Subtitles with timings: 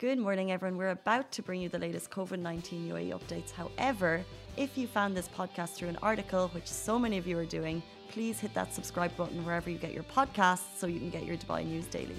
[0.00, 0.78] Good morning, everyone.
[0.78, 3.50] We're about to bring you the latest COVID 19 UAE updates.
[3.50, 4.24] However,
[4.56, 7.82] if you found this podcast through an article, which so many of you are doing,
[8.08, 11.36] please hit that subscribe button wherever you get your podcasts so you can get your
[11.36, 12.16] Dubai news daily.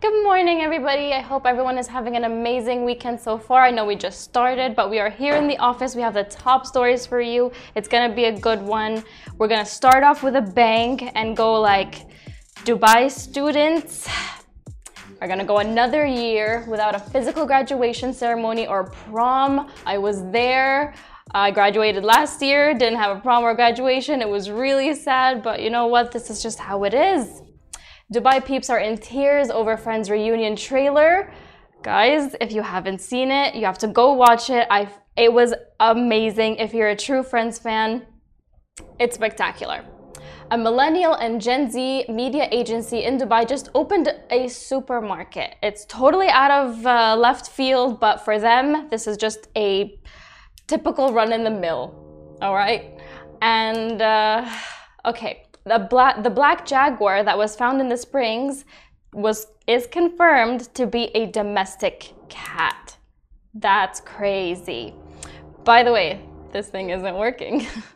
[0.00, 1.12] Good morning, everybody.
[1.12, 3.64] I hope everyone is having an amazing weekend so far.
[3.64, 5.96] I know we just started, but we are here in the office.
[5.96, 7.50] We have the top stories for you.
[7.74, 9.02] It's gonna be a good one.
[9.38, 11.94] We're gonna start off with a bang and go like
[12.64, 14.08] Dubai students
[15.20, 19.70] are gonna go another year without a physical graduation ceremony or prom.
[19.84, 20.94] I was there.
[21.34, 24.22] I graduated last year, didn't have a prom or graduation.
[24.22, 26.12] It was really sad, but you know what?
[26.12, 27.42] This is just how it is.
[28.14, 31.32] Dubai peeps are in tears over Friends reunion trailer.
[31.82, 34.66] Guys, if you haven't seen it, you have to go watch it.
[34.70, 36.56] I it was amazing.
[36.56, 38.06] If you're a true Friends fan,
[38.98, 39.84] it's spectacular.
[40.52, 45.56] A millennial and Gen Z media agency in Dubai just opened a supermarket.
[45.60, 49.98] It's totally out of uh, left field, but for them, this is just a
[50.68, 51.94] typical run in the mill.
[52.40, 52.96] All right.
[53.42, 54.48] And uh,
[55.04, 58.64] okay, the black the black jaguar that was found in the springs
[59.12, 62.96] was is confirmed to be a domestic cat.
[63.52, 64.94] That's crazy.
[65.64, 66.20] By the way,
[66.52, 67.66] this thing isn't working.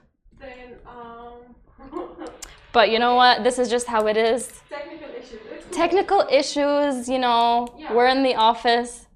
[2.73, 3.43] But you know what?
[3.43, 4.49] This is just how it is.
[4.69, 5.41] Technical issues.
[5.71, 7.93] Technical issues, you know, Yeah.
[7.95, 9.07] we're in the office.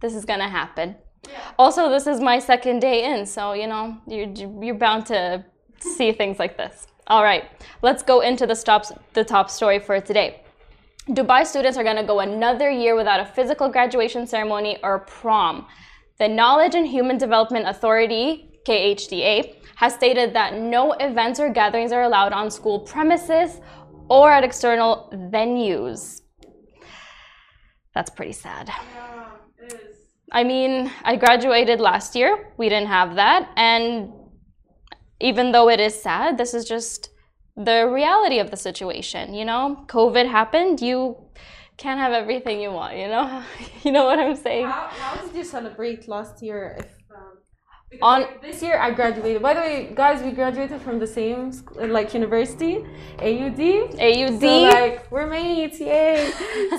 [0.00, 0.96] This is gonna happen.
[1.28, 1.38] Yeah.
[1.58, 4.28] Also, this is my second day in, so you know, you're,
[4.62, 5.44] you're bound to
[5.78, 6.86] see things like this.
[7.06, 7.44] All right,
[7.82, 10.40] let's go into the, stops, the top story for today.
[11.08, 15.66] Dubai students are going to go another year without a physical graduation ceremony or prom.
[16.18, 22.02] The Knowledge and Human Development Authority, KHDA, has stated that no events or gatherings are
[22.02, 23.60] allowed on school premises
[24.08, 26.20] or at external venues.
[27.94, 28.68] That's pretty sad.
[28.68, 29.24] Yeah.
[30.32, 32.52] I mean, I graduated last year.
[32.56, 33.50] We didn't have that.
[33.56, 34.12] And
[35.20, 37.10] even though it is sad, this is just
[37.56, 39.84] the reality of the situation, you know?
[39.86, 41.16] COVID happened, you
[41.76, 43.44] can't have everything you want, you know?
[43.84, 44.66] you know what I'm saying?
[44.66, 46.76] How, how did you celebrate last year?
[46.80, 46.86] If
[48.02, 49.42] On- this year I graduated.
[49.42, 52.84] By the way, guys, we graduated from the same sc- like university,
[53.18, 53.60] AUD.
[53.98, 56.32] AUD, So like we're mates, yay!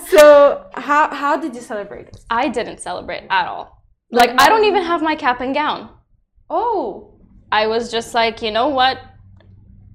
[0.08, 2.10] so how how did you celebrate?
[2.30, 3.84] I didn't celebrate at all.
[4.12, 5.90] Like, I don't even have my cap and gown.
[6.50, 7.20] Oh,
[7.52, 8.98] I was just like, you know what?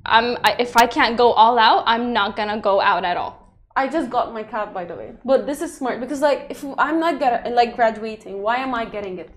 [0.05, 3.41] I'm I, if I can't go all out, I'm not gonna go out at all.
[3.77, 5.13] I just got my cap by the way.
[5.25, 8.85] But this is smart because like if I'm not get, like graduating, why am I
[8.85, 9.31] getting it?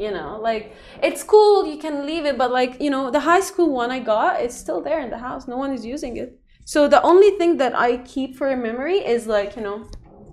[0.00, 0.72] You know, like
[1.02, 3.98] it's cool, you can leave it, but like, you know, the high school one I
[3.98, 5.46] got is still there in the house.
[5.46, 6.40] No one is using it.
[6.64, 9.78] So the only thing that I keep for a memory is like, you know,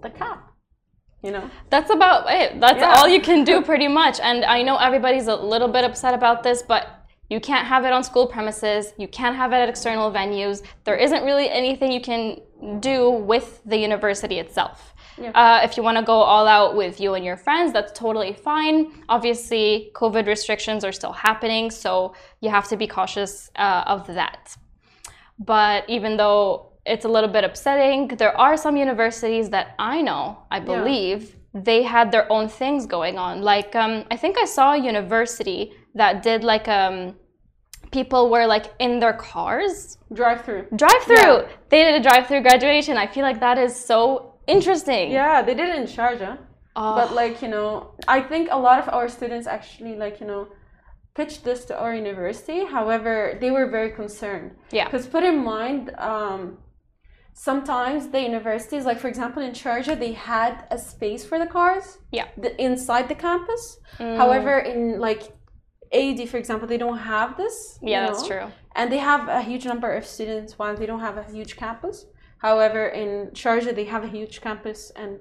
[0.02, 0.40] the cap.
[1.22, 1.50] You know?
[1.70, 2.62] That's about it.
[2.62, 2.94] That's Yeah.
[2.96, 4.22] all you can do pretty much.
[4.22, 6.84] And I know everybody's a little bit upset about this, but
[7.30, 8.94] you can't have it on school premises.
[8.98, 10.62] You can't have it at external venues.
[10.86, 12.40] There isn't really anything you can
[12.80, 14.94] do with the university itself.
[15.20, 15.32] Yeah.
[15.32, 18.34] Uh, if you want to go all out with you and your friends, that's totally
[18.34, 19.04] fine.
[19.10, 24.56] Obviously, COVID restrictions are still happening, so you have to be cautious uh, of that.
[25.40, 30.40] But even though it's a little bit upsetting, there are some universities that I know,
[30.52, 33.42] I believe, they had their own things going on.
[33.42, 37.16] Like, um, I think I saw a university that did like um,
[37.92, 40.68] people were like in their cars Drive through.
[40.76, 41.16] drive through.
[41.18, 41.48] Yeah.
[41.70, 42.98] They did a drive through graduation.
[42.98, 45.12] I feel like that is so interesting.
[45.12, 46.38] Yeah, they did it in Sharjah.
[46.76, 50.28] Oh, But like, you know, I think a lot of our students actually like, you
[50.28, 50.48] know,
[51.16, 52.66] pitched this to our university.
[52.66, 54.52] However, they were very concerned.
[54.72, 54.86] yeah.
[54.86, 56.60] Because put in mind, um,
[57.34, 61.98] sometimes the universities, like for example in Sharjah, they had a space for the cars.
[62.12, 62.28] Yeah.
[62.38, 63.80] The, inside the campus.
[64.00, 64.18] Mm.
[64.18, 65.24] However, in like
[65.92, 67.80] AD, for example, they don't have this.
[67.82, 68.46] you Yeah, that's true.
[68.76, 72.06] And they have a huge number of students while they don't have a huge campus.
[72.40, 75.20] However, in Sharjah, they have a huge campus and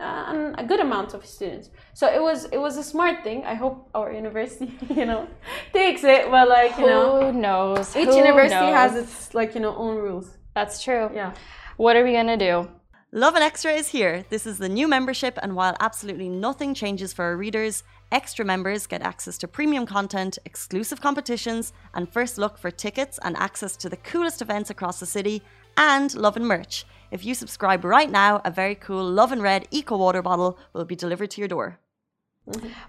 [0.00, 1.70] uh, and a good amount of students.
[1.94, 3.44] So it was it was a smart thing.
[3.44, 5.28] I hope our university, you know,
[5.72, 6.30] takes it.
[6.30, 7.94] But like you know, Who knows?
[7.96, 8.74] each Who university knows?
[8.74, 10.36] has its like you know own rules.
[10.54, 11.10] That's true.
[11.14, 11.34] Yeah.
[11.76, 12.68] What are we gonna do?
[13.14, 14.24] Lovin Extra is here.
[14.30, 18.86] This is the new membership, and while absolutely nothing changes for our readers, extra members
[18.86, 23.90] get access to premium content, exclusive competitions, and first look for tickets and access to
[23.90, 25.42] the coolest events across the city,
[25.76, 26.84] and Lovin merch.
[27.10, 30.96] If you subscribe right now, a very cool Lovin Red Eco Water bottle will be
[30.96, 31.78] delivered to your door.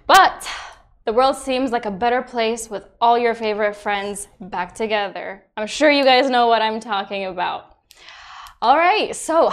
[0.08, 0.48] But
[1.06, 5.44] the world seems like a better place with all your favorite friends back together.
[5.58, 7.76] I'm sure you guys know what I'm talking about.
[8.62, 9.52] All right, so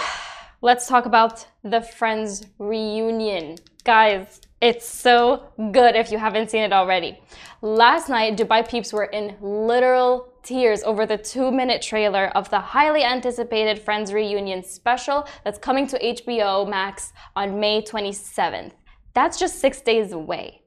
[0.62, 3.56] let's talk about the Friends reunion.
[3.82, 5.42] Guys, it's so
[5.72, 7.18] good if you haven't seen it already.
[7.62, 12.60] Last night, Dubai peeps were in literal tears over the two minute trailer of the
[12.60, 18.72] highly anticipated Friends reunion special that's coming to HBO Max on May 27th.
[19.14, 20.62] That's just six days away.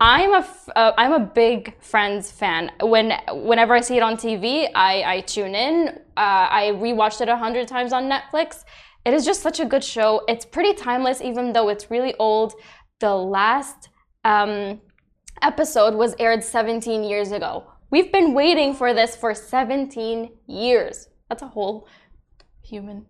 [0.00, 0.46] I'm a
[0.76, 2.70] uh, I'm a big Friends fan.
[2.82, 5.88] When whenever I see it on TV, I, I tune in.
[6.16, 8.64] Uh, I rewatched it a hundred times on Netflix.
[9.06, 10.22] It is just such a good show.
[10.28, 12.54] It's pretty timeless, even though it's really old.
[13.00, 13.88] The last
[14.24, 14.80] um,
[15.40, 17.64] episode was aired 17 years ago.
[17.96, 21.08] We've been waiting for this for 17 years.
[21.30, 21.88] That's a whole
[22.62, 23.06] human.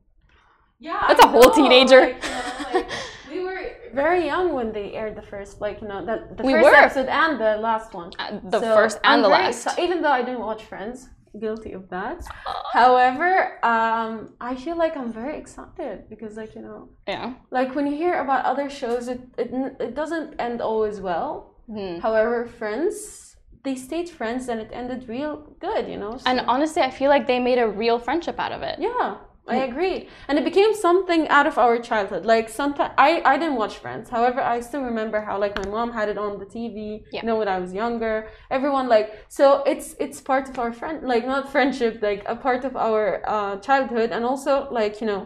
[0.78, 2.02] Yeah, That's a whole teenager.
[2.02, 2.90] like, you know, like,
[3.32, 3.62] we were
[3.94, 6.76] very young when they aired the first, like you know, the, the We first were.
[6.76, 8.12] episode and the last one.
[8.20, 9.76] Uh, the So, first and I'm the last.
[9.76, 11.08] even though I didn't watch Friends,
[11.40, 12.18] guilty of that.
[12.72, 13.30] However,
[13.64, 17.34] um, I feel like I'm very excited because, like you know, Yeah.
[17.50, 19.48] like when you hear about other shows, it it,
[19.80, 21.30] it doesn't end always well.
[21.66, 21.98] Hmm.
[21.98, 23.35] However, Friends,
[23.66, 26.18] they stayed friends and it ended real good, you know.
[26.24, 28.78] And honestly, I feel like they made a real friendship out of it.
[28.78, 29.16] yeah,
[29.48, 30.08] I agree.
[30.28, 32.24] And it became something out of our childhood.
[32.26, 34.08] Like sometimes I, I didn't watch Friends.
[34.08, 37.04] However, I still remember how like my mom had it on the TV.
[37.12, 37.20] Yeah.
[37.22, 40.96] You know, when I was younger, everyone like so it's it's part of our friend
[41.12, 45.22] like not friendship like a part of our uh, childhood and also like you know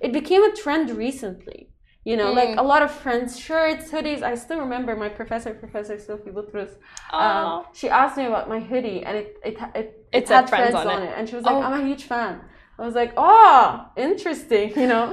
[0.00, 1.60] it became a trend recently.
[2.04, 2.58] You know, like Mm.
[2.58, 4.22] a lot of friends shirts, hoodies.
[4.22, 6.72] I still remember my professor, Professor Sophie Butrus.
[7.12, 10.72] Um, she asked me about my hoodie, and it it it, it, It had Friends
[10.72, 11.06] friends, on on, it.
[11.06, 11.14] it.
[11.16, 11.62] and she was like, Oh.
[11.66, 12.34] "I'm a huge fan."
[12.78, 15.06] I was like, "Oh, interesting," you know.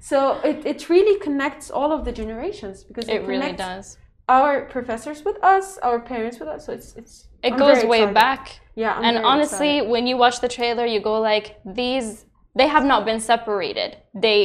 [0.00, 0.18] So
[0.50, 3.98] it, it really connects all of the generations because It really connects does.
[4.28, 6.60] Our professors with us, our parents with us.
[6.66, 7.12] So it's it's.
[7.42, 8.14] It I'm goes way excited.
[8.14, 8.60] back.
[8.74, 9.90] Yeah, I'm and honestly, excited.
[9.92, 11.46] when you watch the trailer, you go like,
[11.80, 12.24] these,
[12.54, 13.96] they have not been separated.
[14.14, 14.38] They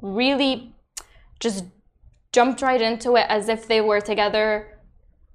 [0.00, 0.73] really
[1.44, 1.64] just
[2.32, 4.78] jumped right into it as if they were together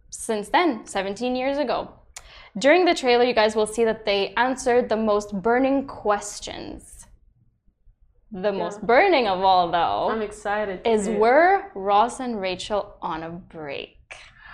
[0.10, 1.78] since then, 17 years ago.
[2.58, 7.06] During the trailer, you guys will see that they answered the most burning questions.
[8.32, 10.82] The most burning of all, though, I'm excited.
[10.86, 13.98] is were Ross and Rachel on a break?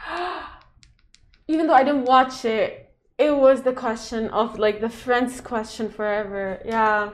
[1.48, 5.90] even though I didn't watch it, it was the question of like the friends question
[5.90, 6.62] forever.
[6.66, 7.12] Yeah.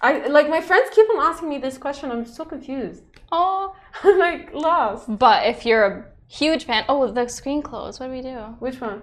[0.00, 2.10] I like my friends keep on asking me this question.
[2.10, 3.02] I'm so confused.
[3.32, 5.06] Oh, I'm like lost.
[5.18, 8.00] but if you're a huge fan, oh, the screen closed.
[8.00, 8.36] What do we do?
[8.58, 9.02] Which one?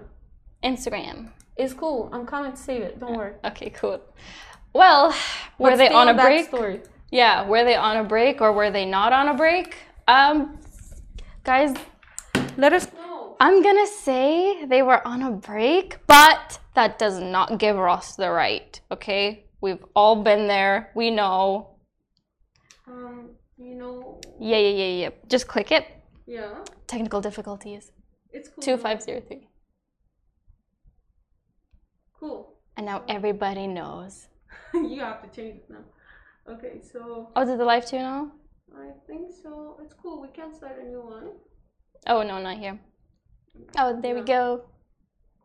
[0.62, 1.30] Instagram.
[1.56, 2.08] It's cool.
[2.12, 3.00] I'm coming to save it.
[3.00, 3.34] Don't worry.
[3.44, 4.00] Okay, cool.
[4.72, 5.14] Well,
[5.58, 6.46] were But they on a break?
[6.48, 6.80] Story.
[7.10, 9.74] Yeah, were they on a break or were they not on a break?
[10.08, 10.58] Um,
[11.44, 11.76] guys,
[12.56, 13.36] Let us know.
[13.40, 18.30] I'm gonna say they were on a break, but that does not give Ross the
[18.30, 18.80] right.
[18.90, 20.90] Okay, we've all been there.
[20.94, 21.76] We know.
[22.86, 25.10] Um, you know, Yeah, yeah, yeah, yeah.
[25.28, 25.86] Just click it.
[26.26, 27.92] yeah, Technical difficulties.
[28.32, 28.62] it's cool.
[28.62, 29.48] Two five zero three.
[32.18, 32.58] Cool.
[32.76, 34.28] And now everybody knows.
[34.74, 35.84] you have to change it now.
[36.54, 38.32] Okay, so Oh, did the live tune know?
[38.76, 39.78] I think so.
[39.82, 40.20] It's cool.
[40.20, 41.28] We can start a new one.
[42.06, 42.78] Oh no, not here.
[43.78, 44.64] Oh, there we go.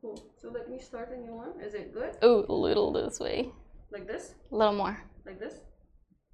[0.02, 0.18] Cool.
[0.42, 1.60] So let me start a new one.
[1.62, 2.18] Is it good?
[2.22, 3.52] Oh, a little this way.
[3.92, 4.34] Like this?
[4.51, 4.98] A little more.
[5.25, 5.56] Like this?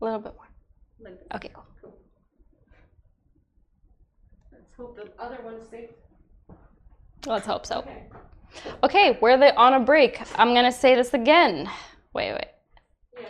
[0.02, 0.48] A little bit more.
[1.00, 1.28] Like this?
[1.36, 1.66] Okay, cool.
[1.82, 1.96] Cool.
[4.52, 5.90] Let's hope the other one stays.
[7.26, 7.80] Let's hope so.
[7.80, 8.04] Okay.
[8.84, 10.22] Okay, were on a break?
[10.40, 11.70] I'm gonna say this again.
[12.14, 12.48] Wait, wait.
[13.20, 13.26] Yeah.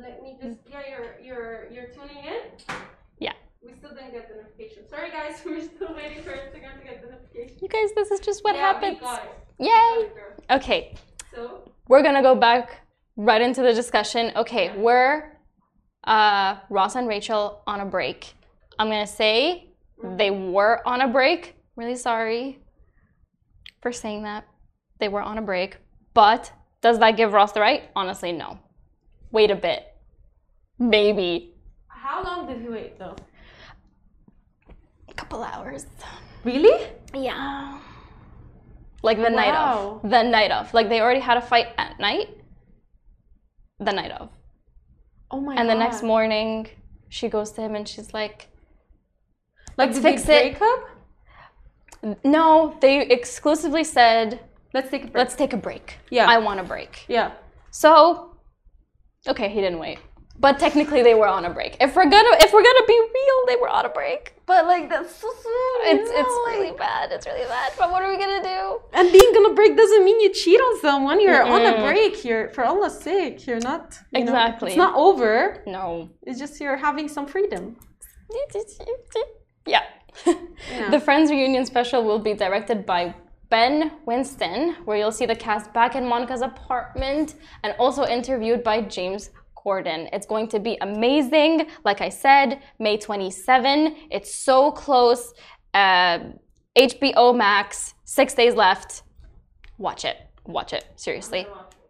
[0.00, 0.58] Let me just.
[0.70, 2.76] Yeah, you're you're you're tuning in.
[3.18, 3.32] Yeah.
[3.64, 4.88] We still didn't get the notification.
[4.88, 5.40] Sorry, guys.
[5.46, 7.58] We're still waiting for Instagram to get the notification.
[7.62, 8.96] You guys, this is just what yeah, happens.
[8.96, 9.30] We got it.
[9.58, 9.68] Yay!
[9.68, 10.62] We got it.
[10.62, 10.94] Okay,
[11.34, 12.81] So we're gonna go back
[13.16, 14.32] right into the discussion.
[14.36, 15.32] Okay, were
[16.04, 18.34] uh, Ross and Rachel on a break?
[18.78, 19.68] I'm gonna say
[20.02, 21.54] they were on a break.
[21.76, 22.58] Really sorry
[23.80, 24.46] for saying that.
[24.98, 25.76] They were on a break.
[26.14, 27.90] But does that give Ross the right?
[27.96, 28.58] Honestly, no.
[29.30, 29.86] Wait a bit.
[30.78, 31.54] Maybe.
[31.88, 33.16] how long did he wait though?
[35.08, 35.86] A couple hours.
[36.44, 36.86] Really?
[37.14, 37.78] Yeah.
[39.02, 40.00] Like the night Wow.
[40.02, 40.10] of.
[40.10, 40.72] The night of.
[40.74, 42.28] Like they already had a fight at night.
[43.84, 44.28] The night of.
[45.30, 45.74] Oh my And god.
[45.74, 46.68] the next morning,
[47.08, 48.48] she goes to him and she's like,
[49.76, 50.60] like let's fix it.
[50.60, 50.80] up?
[52.24, 54.40] No, they exclusively said,
[54.74, 55.16] Let's take a break.
[55.16, 55.98] let's take a break.
[56.10, 56.26] Yeah.
[56.28, 57.04] I want a break.
[57.08, 57.32] yeah.
[57.70, 58.36] So,
[59.26, 59.98] okay, he didn't wait.
[60.42, 61.72] But technically, they were on a break.
[61.86, 64.22] If we're gonna if we're gonna be real, they were on a break.
[64.50, 65.78] But like that's so soon.
[65.92, 67.12] It's know, it's like- really bad.
[67.14, 67.68] It's really bad.
[67.78, 68.60] But what are we gonna do?
[68.98, 71.20] And being on a break doesn't mean you cheat on someone.
[71.24, 72.24] You're on a break.
[72.26, 73.46] You're for Allah's sake.
[73.46, 74.68] You're not you know, Exactly.
[74.70, 75.62] it's not over.
[75.66, 76.10] No.
[76.28, 77.76] It's just you're having some freedom.
[79.74, 79.82] Yeah.
[80.90, 83.14] The Friends reunion special will be directed by
[83.48, 88.80] Ben Winston, where you'll see the cast back in Monica's apartment and also interviewed by
[88.80, 89.30] James
[89.64, 90.08] Corden.
[90.12, 91.66] It's going to be amazing.
[91.84, 93.96] Like I said, May 27.
[94.10, 95.32] It's so close.
[95.74, 96.18] Uh,
[96.76, 99.02] HBO Max, six days left.
[99.78, 100.16] Watch it.
[100.46, 100.84] Watch it.
[100.96, 101.46] Seriously.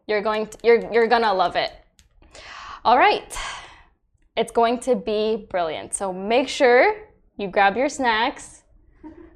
[0.07, 1.73] You're going to, you're you're gonna love it.
[2.85, 3.33] All right.
[4.37, 5.95] It's going to be brilliant.
[5.95, 6.97] So make sure
[7.37, 8.62] you grab your snacks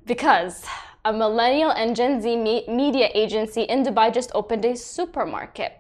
[0.07, 0.65] because
[1.05, 5.73] a millennial and Gen Z me- media agency in Dubai just opened a supermarket.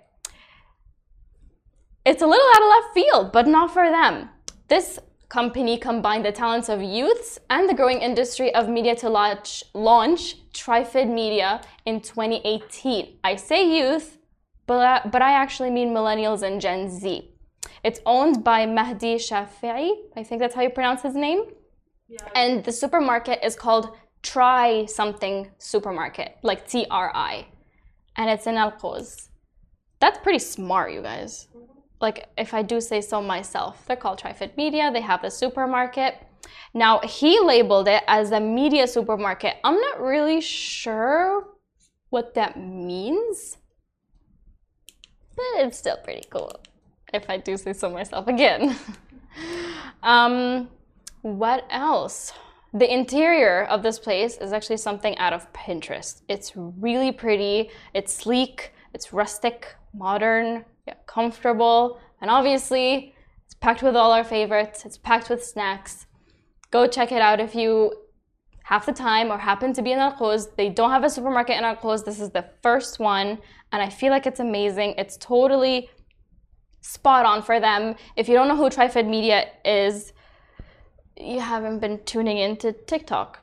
[2.06, 4.28] It's a little out of left field, but not for them.
[4.68, 9.64] This company combined the talents of youths and the growing industry of media to launch,
[9.74, 13.18] launch Trifid Media in 2018.
[13.24, 14.18] I say youth,
[14.68, 17.28] but, I- but I actually mean millennials and Gen Z.
[17.82, 19.90] It's owned by Mahdi Shafi'i.
[20.16, 21.42] I think that's how you pronounce his name.
[22.08, 22.20] Yeah.
[22.36, 27.46] And the supermarket is called Try Something Supermarket, like T R I.
[28.14, 29.28] And it's in Al Quoz.
[29.98, 31.48] That's pretty smart, you guys.
[32.00, 34.90] Like, if I do say so myself, they're called Trifid Media.
[34.92, 36.22] They have the supermarket.
[36.74, 39.56] Now, he labeled it as a media supermarket.
[39.64, 41.48] I'm not really sure
[42.10, 43.56] what that means,
[45.34, 46.52] but it's still pretty cool,
[47.12, 48.76] if I do say so myself again.
[50.02, 50.68] um,
[51.22, 52.32] what else?
[52.72, 56.20] The interior of this place is actually something out of Pinterest.
[56.28, 63.14] It's really pretty, it's sleek, it's rustic, modern, yeah, comfortable, and obviously
[63.44, 64.84] it's packed with all our favorites.
[64.84, 66.06] It's packed with snacks.
[66.70, 67.92] Go check it out if you
[68.64, 70.48] have the time or happen to be in Al Quoz.
[70.56, 72.04] They don't have a supermarket in Al Quoz.
[72.04, 73.38] This is the first one,
[73.72, 74.94] and I feel like it's amazing.
[74.98, 75.88] It's totally
[76.80, 77.94] spot on for them.
[78.16, 80.12] If you don't know who Trifid Media is,
[81.16, 83.40] you haven't been tuning into TikTok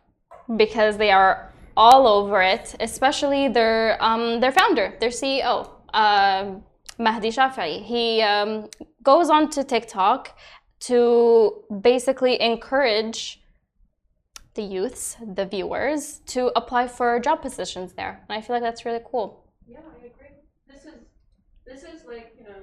[0.58, 6.64] because they are all over it, especially their um, their founder, their CEO, um
[6.98, 7.84] Mahdi Shafi'i.
[7.84, 8.70] He um,
[9.02, 10.38] goes on to TikTok
[10.82, 13.42] to basically encourage
[14.56, 18.24] the youths, the viewers, to apply for job positions there.
[18.28, 19.46] And I feel like that's really cool.
[19.68, 20.36] Yeah, I agree.
[20.68, 21.00] This is
[21.66, 22.62] this is like you know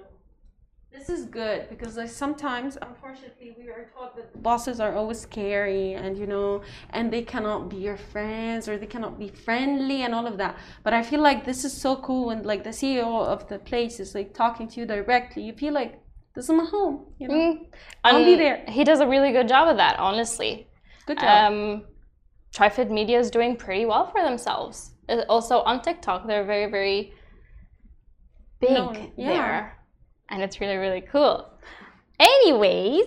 [0.93, 5.93] this is good because like sometimes unfortunately we are taught that bosses are always scary
[5.95, 10.15] and you know and they cannot be your friends or they cannot be friendly and
[10.15, 13.25] all of that but i feel like this is so cool and like the ceo
[13.25, 16.03] of the place is like talking to you directly you feel like
[16.35, 17.67] this is my home you know Mm.
[18.05, 18.65] I'll be there.
[18.69, 20.69] He does a really good job of that, honestly.
[21.07, 21.85] good job Um,
[22.55, 24.95] Trifid Media is doing pretty well for themselves.
[25.09, 27.13] Uh, Also on TikTok, they're very, very
[28.61, 29.29] big Known, yeah.
[29.29, 29.80] there,
[30.31, 31.49] and it's really, really cool.
[32.19, 33.07] Anyways,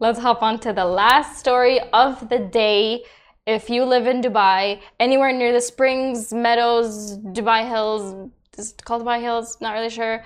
[0.00, 3.04] let's hop on to the last story of the day.
[3.46, 9.02] If you live in Dubai, anywhere near the Springs, Meadows, Dubai Hills, is it called
[9.02, 9.58] Dubai Hills?
[9.60, 10.24] Not really sure.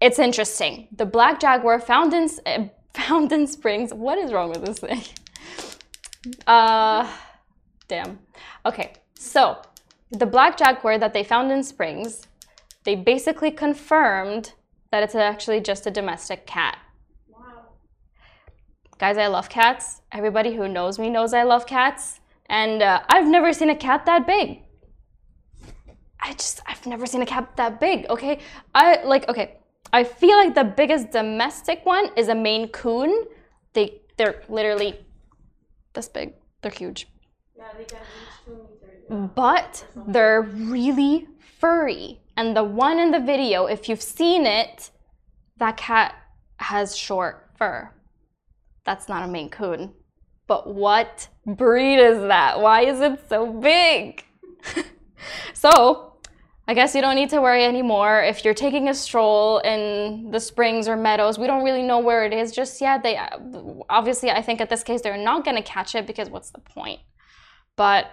[0.00, 0.88] It's interesting.
[0.92, 3.92] The black jaguar found in uh, found in Springs.
[3.92, 5.02] What is wrong with this thing?
[6.46, 7.06] Uh,
[7.86, 8.18] damn.
[8.64, 9.58] Okay, so
[10.10, 12.26] the black jaguar that they found in Springs,
[12.84, 14.54] they basically confirmed
[14.94, 16.78] that it's actually just a domestic cat.
[17.28, 17.64] Wow.
[18.96, 20.02] Guys, I love cats.
[20.12, 22.20] Everybody who knows me knows I love cats.
[22.46, 24.60] And uh, I've never seen a cat that big.
[26.20, 28.38] I just, I've never seen a cat that big, okay?
[28.72, 29.56] I, like, okay,
[29.92, 33.24] I feel like the biggest domestic one is a Maine Coon.
[33.72, 35.04] They, they're literally
[35.92, 36.34] this big.
[36.62, 37.08] They're huge.
[37.58, 42.20] yeah they can reach two meters But they're really furry.
[42.36, 44.90] And the one in the video, if you've seen it,
[45.58, 46.14] that cat
[46.56, 47.90] has short fur.
[48.84, 49.92] That's not a Maine Coon.
[50.46, 52.60] But what breed is that?
[52.60, 54.24] Why is it so big?
[55.54, 56.14] so,
[56.66, 58.22] I guess you don't need to worry anymore.
[58.22, 62.24] If you're taking a stroll in the springs or meadows, we don't really know where
[62.24, 63.02] it is just yet.
[63.02, 63.18] They
[63.88, 66.60] obviously, I think at this case, they're not going to catch it because what's the
[66.60, 67.00] point?
[67.76, 68.10] But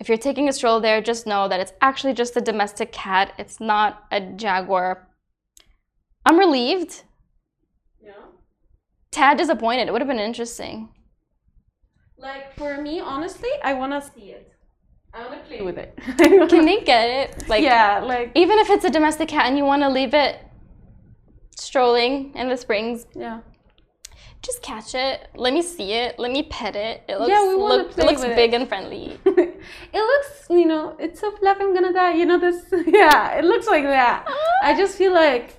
[0.00, 3.32] if you're taking a stroll there, just know that it's actually just a domestic cat.
[3.38, 5.08] It's not a jaguar.
[6.26, 7.02] I'm relieved.
[8.00, 8.12] yeah
[9.10, 9.88] Tad disappointed.
[9.88, 10.88] It would have been interesting.
[12.18, 14.46] like for me honestly i want to see it
[15.14, 15.90] i want to play with it
[16.52, 17.48] Can they get it?
[17.48, 20.34] Like, yeah like even if it's a domestic cat and you want to leave it
[21.56, 23.38] strolling in the springs, yeah
[24.42, 25.28] just catch it.
[25.34, 26.18] Let me see it.
[26.18, 27.02] Let me pet it.
[27.08, 28.60] It looks, Yeah, we look, it play looks with big it.
[28.60, 29.18] and friendly.
[29.26, 29.58] it
[30.10, 32.14] looks, you know, it's so fluffy, I'm gonna die.
[32.14, 32.64] You know this?
[32.86, 34.26] Yeah, it looks like that.
[34.62, 35.54] I just feel like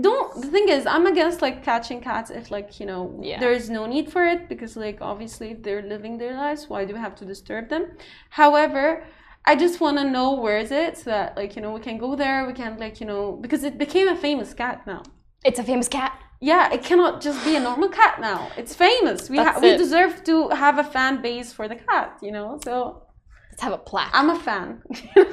[0.00, 3.38] don't the thing is i'm against like catching cats if like you know Yeah.
[3.38, 6.84] there is no need for it because like obviously if they're living their lives why
[6.84, 7.86] do we have to disturb them
[8.30, 9.04] however
[9.44, 11.98] i just want to know where is it so that like you know we can
[11.98, 15.02] go there we can like you know because it became a famous cat now
[15.44, 16.12] It's a famous cat.
[16.40, 19.78] Yeah it cannot just be a normal cat now it's famous we ha- we it.
[19.78, 23.02] deserve to have a fan base for the cat you know so
[23.50, 24.10] Let's have a plaque.
[24.14, 24.82] i'm a fan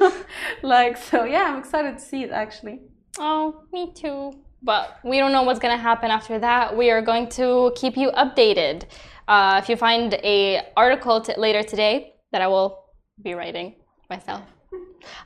[0.62, 2.80] like so yeah i'm excited to see it actually
[3.20, 4.32] Oh, me too.
[4.62, 6.76] But we don't know what's going to happen after that.
[6.76, 8.84] We are going to keep you updated.
[9.26, 12.84] Uh, if you find a article t- later today that I will
[13.20, 13.74] be writing
[14.08, 14.42] myself,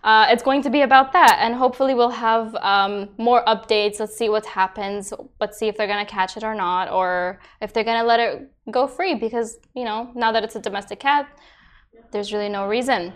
[0.04, 4.00] uh, it's going to be about that, and hopefully we'll have um, more updates.
[4.00, 5.12] Let's see what happens.
[5.40, 8.06] Let's see if they're going to catch it or not, or if they're going to
[8.06, 9.14] let it go free.
[9.14, 11.28] Because you know, now that it's a domestic cat,
[12.10, 13.12] there's really no reason.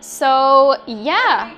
[0.00, 1.54] So yeah.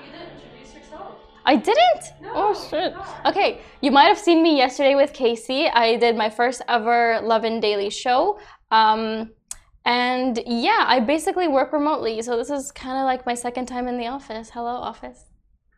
[1.45, 2.13] I didn't?
[2.35, 2.95] oh shit.
[3.27, 5.67] Okay, you might have seen me yesterday with Casey.
[5.67, 8.39] I did my first ever Lovin Daily show.
[8.71, 9.31] Um,
[9.85, 12.23] and yeah, I basically work remotely.
[12.23, 14.51] So this is kind of like my second time in the office.
[14.51, 15.25] Hello, office.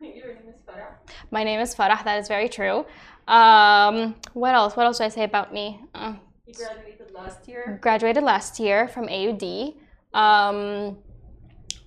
[0.01, 0.95] Your name is Farah.
[1.31, 2.03] My name is Farah.
[2.05, 2.85] That is very true.
[3.27, 4.77] Um, what else?
[4.77, 5.81] What else do I say about me?
[5.95, 6.15] Uh,
[6.47, 9.75] you graduated last year graduated last year from AUD.
[10.13, 10.99] Um,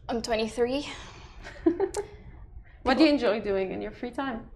[0.10, 0.88] I'm 23.
[2.84, 4.48] what do you enjoy doing in your free time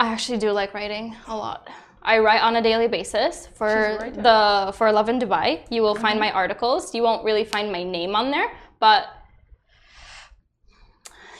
[0.00, 1.68] I actually do like writing a lot.
[2.02, 4.22] I write on a daily basis for She's a writer.
[4.22, 5.60] the for Lovin Dubai.
[5.70, 6.94] You will find my articles.
[6.94, 9.04] You won't really find my name on there, but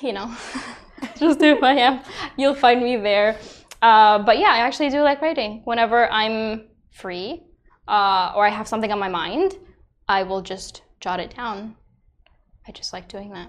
[0.02, 0.34] you know,
[1.16, 2.00] just do who I am.
[2.36, 3.38] You'll find me there.
[3.82, 5.62] Uh, but yeah, I actually do like writing.
[5.64, 7.42] Whenever I'm free
[7.88, 9.56] uh, or I have something on my mind,
[10.08, 11.76] I will just jot it down.
[12.68, 13.48] I just like doing that.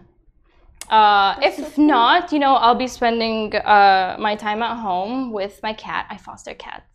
[0.89, 5.73] Uh, if not, you know, I'll be spending uh, my time at home with my
[5.73, 6.05] cat.
[6.09, 6.90] I foster cats.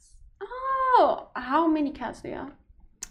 [0.98, 2.52] Oh how many cats do you have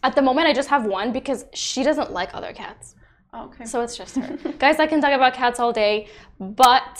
[0.08, 2.86] At the moment, I just have one because she doesn't like other cats.
[3.34, 4.30] oh, okay So it's just her.
[4.64, 5.96] Guys, I can talk about cats all day,
[6.40, 6.96] but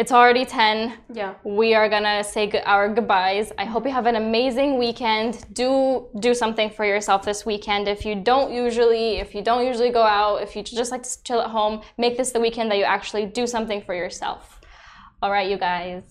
[0.00, 0.94] it's already 10.
[1.20, 3.46] yeah We are gonna say our goodbyes.
[3.62, 5.30] I hope you have an amazing weekend.
[5.60, 5.68] Do
[6.26, 7.82] do something for yourself this weekend.
[7.96, 11.12] If you don't usually, if you don't usually go out, if you just like to
[11.26, 14.42] chill at home, make this the weekend that you actually do something for yourself.
[15.22, 16.02] All right, you guys.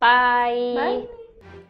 [0.00, 0.74] Bye.
[0.80, 1.21] Bye.